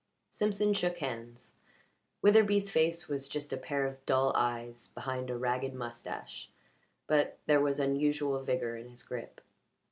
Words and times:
Simpson 0.31 0.73
shook 0.73 0.97
hands. 0.97 1.53
Witherbee's 2.23 2.71
face 2.71 3.07
was 3.07 3.27
just 3.27 3.53
a 3.53 3.55
pair 3.57 3.85
of 3.85 4.03
dull 4.07 4.31
eyes 4.35 4.87
behind 4.87 5.29
a 5.29 5.37
ragged 5.37 5.75
moustache, 5.75 6.49
but 7.05 7.37
there 7.45 7.61
was 7.61 7.79
unusual 7.79 8.39
vigour 8.43 8.75
in 8.77 8.89
his 8.89 9.03
grip. 9.03 9.41